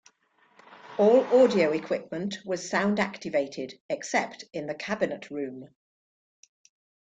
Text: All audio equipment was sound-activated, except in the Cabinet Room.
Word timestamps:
All 0.97 1.23
audio 1.25 1.69
equipment 1.73 2.39
was 2.43 2.67
sound-activated, 2.67 3.79
except 3.87 4.45
in 4.51 4.65
the 4.65 4.73
Cabinet 4.73 5.29
Room. 5.29 5.67